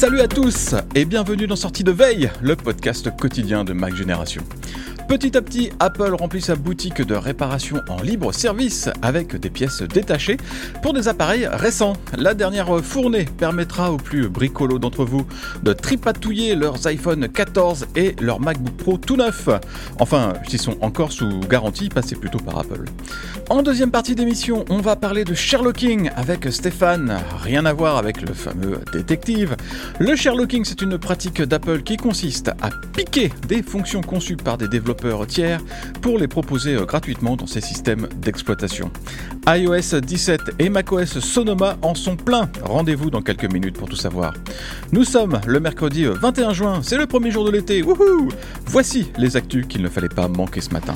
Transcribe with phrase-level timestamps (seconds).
[0.00, 4.42] Salut à tous et bienvenue dans Sortie de Veille, le podcast quotidien de Mac Génération.
[5.10, 9.82] Petit à petit, Apple remplit sa boutique de réparation en libre service avec des pièces
[9.82, 10.36] détachées
[10.82, 11.94] pour des appareils récents.
[12.16, 15.26] La dernière fournée permettra aux plus bricolos d'entre vous
[15.64, 19.48] de tripatouiller leurs iPhone 14 et leurs MacBook Pro tout neufs.
[19.98, 22.84] Enfin, s'ils sont encore sous garantie, passez plutôt par Apple.
[23.48, 27.18] En deuxième partie d'émission, on va parler de Sherlocking avec Stéphane.
[27.42, 29.56] Rien à voir avec le fameux détective.
[29.98, 34.68] Le Sherlocking, c'est une pratique d'Apple qui consiste à piquer des fonctions conçues par des
[34.68, 35.60] développeurs tiers
[36.02, 38.90] pour les proposer euh, gratuitement dans ces systèmes d'exploitation.
[39.48, 42.50] iOS 17 et macOS Sonoma en sont pleins.
[42.62, 44.34] Rendez-vous dans quelques minutes pour tout savoir.
[44.92, 47.82] Nous sommes le mercredi 21 euh, juin, c'est le premier jour de l'été.
[48.66, 50.94] Voici les actus qu'il ne fallait pas manquer ce matin.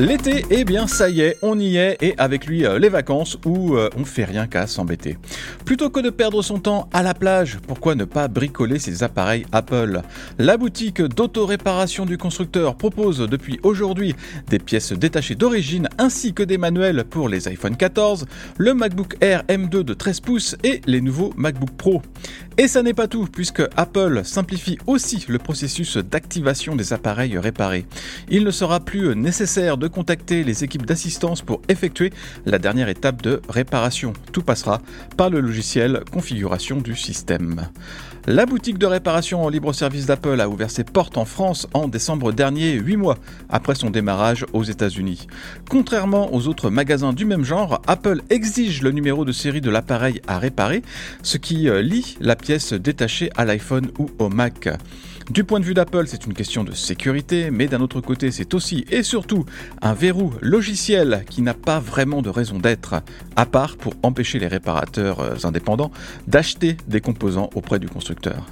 [0.00, 3.36] L'été, eh bien ça y est, on y est, et avec lui euh, les vacances
[3.44, 5.18] où euh, on fait rien qu'à s'embêter.
[5.66, 9.44] Plutôt que de perdre son temps à la plage, pourquoi ne pas bricoler ses appareils
[9.52, 10.00] Apple?
[10.38, 14.14] La boutique d'autoréparation du constructeur propose depuis aujourd'hui
[14.48, 18.24] des pièces détachées d'origine ainsi que des manuels pour les iPhone 14,
[18.56, 22.00] le MacBook Air M2 de 13 pouces et les nouveaux MacBook Pro.
[22.60, 27.86] Et ça n'est pas tout, puisque Apple simplifie aussi le processus d'activation des appareils réparés.
[28.28, 32.12] Il ne sera plus nécessaire de contacter les équipes d'assistance pour effectuer
[32.44, 34.12] la dernière étape de réparation.
[34.32, 34.82] Tout passera
[35.16, 37.66] par le logiciel configuration du système.
[38.26, 41.88] La boutique de réparation en libre service d'Apple a ouvert ses portes en France en
[41.88, 43.16] décembre dernier, 8 mois
[43.48, 45.26] après son démarrage aux États-Unis.
[45.70, 50.20] Contrairement aux autres magasins du même genre, Apple exige le numéro de série de l'appareil
[50.26, 50.82] à réparer,
[51.22, 54.68] ce qui euh, lie la pièce détachée à l'iPhone ou au Mac.
[55.30, 58.52] Du point de vue d'Apple, c'est une question de sécurité, mais d'un autre côté, c'est
[58.52, 59.46] aussi et surtout
[59.80, 62.96] un verrou logiciel qui n'a pas vraiment de raison d'être,
[63.36, 65.92] à part pour empêcher les réparateurs euh, indépendants
[66.26, 68.44] d'acheter des composants auprès du constructeur.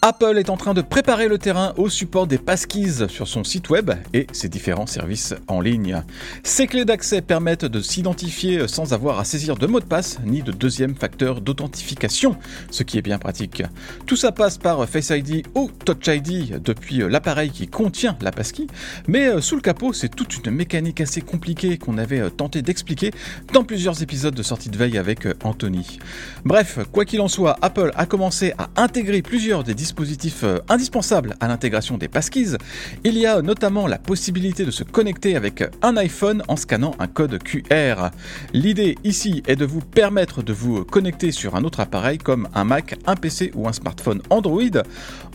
[0.00, 3.68] Apple est en train de préparer le terrain au support des passkeys sur son site
[3.68, 6.04] web et ses différents services en ligne.
[6.44, 10.42] Ces clés d'accès permettent de s'identifier sans avoir à saisir de mot de passe ni
[10.42, 12.36] de deuxième facteur d'authentification,
[12.70, 13.64] ce qui est bien pratique.
[14.06, 18.68] Tout ça passe par Face ID ou Touch ID depuis l'appareil qui contient la passkey,
[19.08, 23.10] mais sous le capot, c'est toute une mécanique assez compliquée qu'on avait tenté d'expliquer
[23.52, 25.98] dans plusieurs épisodes de sortie de veille avec Anthony.
[26.44, 31.34] Bref, quoi qu'il en soit, Apple a commencé à intégrer plusieurs des dispositif euh, indispensable
[31.40, 32.58] à l'intégration des passkeys,
[33.04, 37.06] il y a notamment la possibilité de se connecter avec un iPhone en scannant un
[37.06, 38.10] code QR.
[38.52, 42.64] L'idée ici est de vous permettre de vous connecter sur un autre appareil comme un
[42.64, 44.82] Mac, un PC ou un smartphone Android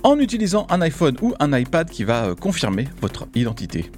[0.04, 3.90] en utilisant un iPhone ou un iPad qui va euh, confirmer votre identité.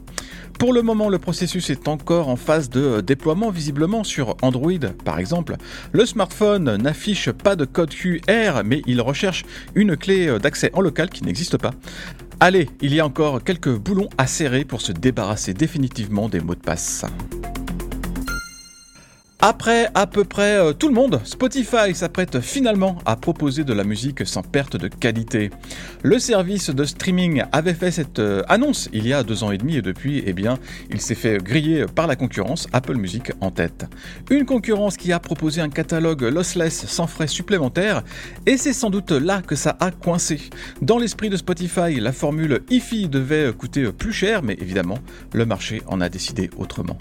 [0.60, 4.72] Pour le moment, le processus est encore en phase de déploiement visiblement sur Android
[5.04, 5.58] par exemple.
[5.92, 9.44] Le smartphone n'affiche pas de code QR mais il recherche
[9.76, 11.72] une clé d'accès en local qui n'existe pas.
[12.40, 16.56] Allez, il y a encore quelques boulons à serrer pour se débarrasser définitivement des mots
[16.56, 17.06] de passe.
[19.42, 23.84] Après à peu près euh, tout le monde, Spotify s'apprête finalement à proposer de la
[23.84, 25.52] musique sans perte de qualité.
[26.04, 29.58] Le service de streaming avait fait cette euh, annonce il y a deux ans et
[29.58, 30.58] demi et depuis, eh bien,
[30.90, 33.86] il s'est fait griller par la concurrence, Apple Music en tête.
[34.30, 38.04] Une concurrence qui a proposé un catalogue lossless sans frais supplémentaires
[38.46, 40.40] et c'est sans doute là que ça a coincé.
[40.82, 45.00] Dans l'esprit de Spotify, la formule IFI devait coûter plus cher, mais évidemment,
[45.34, 46.98] le marché en a décidé autrement.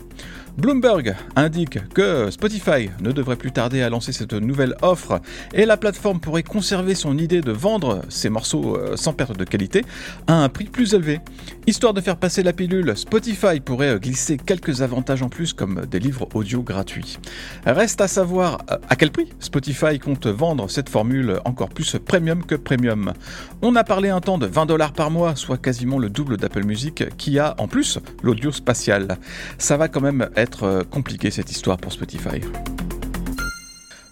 [0.56, 5.20] Bloomberg indique que Spotify ne devrait plus tarder à lancer cette nouvelle offre
[5.52, 9.42] et la plateforme pourrait conserver son idée de vendre ses morceaux euh, sans perte de
[9.42, 9.84] qualité
[10.28, 11.20] à un prix plus élevé.
[11.66, 15.98] Histoire de faire passer la pilule, Spotify pourrait glisser quelques avantages en plus comme des
[15.98, 17.18] livres audio gratuits.
[17.66, 22.46] Reste à savoir euh, à quel prix Spotify compte vendre cette formule encore plus premium
[22.46, 23.12] que premium.
[23.60, 26.64] On a parlé un temps de 20 dollars par mois, soit quasiment le double d'Apple
[26.64, 29.18] Music qui a en plus l'audio spatial.
[29.58, 32.40] Ça va quand même être euh, compliqué cette histoire pour Spotify.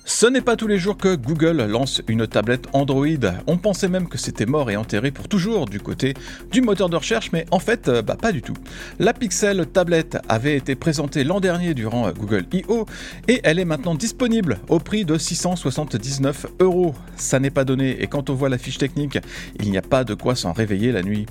[0.05, 3.06] Ce n'est pas tous les jours que Google lance une tablette Android.
[3.46, 6.14] On pensait même que c'était mort et enterré pour toujours du côté
[6.50, 8.55] du moteur de recherche, mais en fait, euh, bah, pas du tout.
[8.99, 12.87] La Pixel tablette avait été présentée l'an dernier durant euh, Google I.O.
[13.28, 16.94] et elle est maintenant disponible au prix de 679 euros.
[17.17, 19.19] Ça n'est pas donné et quand on voit la fiche technique,
[19.61, 21.26] il n'y a pas de quoi s'en réveiller la nuit.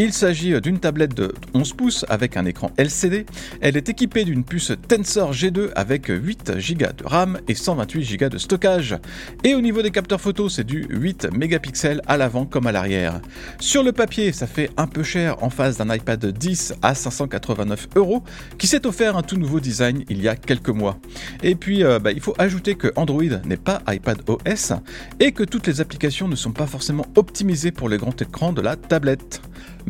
[0.00, 3.26] Il s'agit d'une tablette de 11 pouces avec un écran LCD.
[3.60, 8.28] Elle est équipée d'une puce Tensor G2 avec 8 Go de RAM et 128 Go
[8.28, 8.96] de stockage.
[9.42, 13.20] Et au niveau des capteurs photo, c'est du 8 mégapixels à l'avant comme à l'arrière.
[13.58, 17.88] Sur le papier, ça fait un peu cher en face d'un iPad 10 à 589
[17.96, 18.22] euros
[18.56, 21.00] qui s'est offert un tout nouveau design il y a quelques mois.
[21.42, 24.74] Et puis, euh, bah, il faut ajouter que Android n'est pas iPad OS
[25.18, 28.60] et que toutes les applications ne sont pas forcément optimisées pour le grand écran de
[28.60, 29.40] la tablette.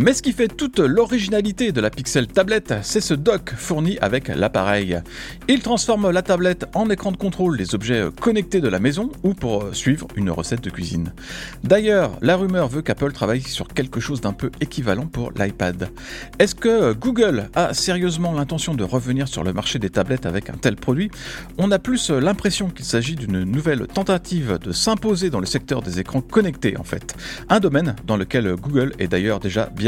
[0.01, 4.29] Mais ce qui fait toute l'originalité de la Pixel tablette, c'est ce dock fourni avec
[4.29, 5.01] l'appareil.
[5.49, 9.35] Il transforme la tablette en écran de contrôle des objets connectés de la maison ou
[9.35, 11.13] pour suivre une recette de cuisine.
[11.65, 15.91] D'ailleurs, la rumeur veut qu'Apple travaille sur quelque chose d'un peu équivalent pour l'iPad.
[16.39, 20.59] Est-ce que Google a sérieusement l'intention de revenir sur le marché des tablettes avec un
[20.59, 21.11] tel produit?
[21.59, 25.99] On a plus l'impression qu'il s'agit d'une nouvelle tentative de s'imposer dans le secteur des
[25.99, 27.17] écrans connectés en fait.
[27.49, 29.88] Un domaine dans lequel Google est d'ailleurs déjà bien